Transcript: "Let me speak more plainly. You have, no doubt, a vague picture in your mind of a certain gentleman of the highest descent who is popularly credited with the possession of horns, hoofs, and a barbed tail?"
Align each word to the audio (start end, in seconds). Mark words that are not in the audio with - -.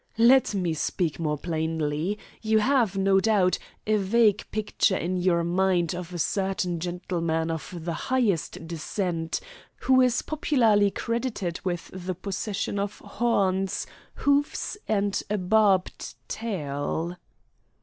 "Let 0.17 0.55
me 0.55 0.73
speak 0.73 1.19
more 1.19 1.37
plainly. 1.37 2.17
You 2.41 2.57
have, 2.57 2.97
no 2.97 3.19
doubt, 3.19 3.59
a 3.85 3.97
vague 3.97 4.43
picture 4.51 4.97
in 4.97 5.17
your 5.17 5.43
mind 5.43 5.93
of 5.93 6.11
a 6.11 6.17
certain 6.17 6.79
gentleman 6.79 7.51
of 7.51 7.71
the 7.83 7.93
highest 8.09 8.65
descent 8.67 9.39
who 9.81 10.01
is 10.01 10.23
popularly 10.23 10.89
credited 10.89 11.59
with 11.63 11.91
the 11.93 12.15
possession 12.15 12.79
of 12.79 12.97
horns, 12.97 13.85
hoofs, 14.15 14.75
and 14.87 15.21
a 15.29 15.37
barbed 15.37 16.15
tail?" 16.27 17.17